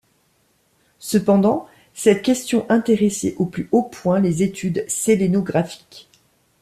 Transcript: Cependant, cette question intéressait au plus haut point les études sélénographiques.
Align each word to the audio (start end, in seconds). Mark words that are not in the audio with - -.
Cependant, 0.97 1.67
cette 1.93 2.23
question 2.23 2.65
intéressait 2.69 3.35
au 3.37 3.45
plus 3.45 3.69
haut 3.71 3.83
point 3.83 4.19
les 4.19 4.41
études 4.41 4.83
sélénographiques. 4.89 6.09